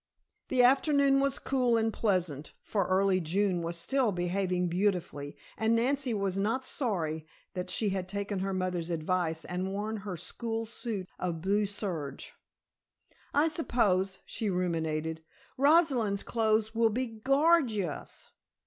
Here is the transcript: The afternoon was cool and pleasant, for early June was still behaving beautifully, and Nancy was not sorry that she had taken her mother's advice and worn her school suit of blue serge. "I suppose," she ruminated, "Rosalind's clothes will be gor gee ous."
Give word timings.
The 0.47 0.63
afternoon 0.63 1.19
was 1.19 1.37
cool 1.37 1.77
and 1.77 1.93
pleasant, 1.93 2.53
for 2.63 2.87
early 2.87 3.19
June 3.19 3.61
was 3.61 3.77
still 3.77 4.11
behaving 4.11 4.67
beautifully, 4.67 5.37
and 5.59 5.75
Nancy 5.75 6.11
was 6.11 6.39
not 6.39 6.65
sorry 6.65 7.27
that 7.53 7.69
she 7.69 7.89
had 7.89 8.09
taken 8.09 8.39
her 8.39 8.51
mother's 8.51 8.89
advice 8.89 9.45
and 9.45 9.71
worn 9.71 9.97
her 9.97 10.17
school 10.17 10.65
suit 10.65 11.07
of 11.19 11.39
blue 11.43 11.67
serge. 11.67 12.33
"I 13.31 13.47
suppose," 13.47 14.17
she 14.25 14.49
ruminated, 14.49 15.21
"Rosalind's 15.55 16.23
clothes 16.23 16.73
will 16.73 16.89
be 16.89 17.05
gor 17.05 17.61
gee 17.61 17.83
ous." 17.85 18.29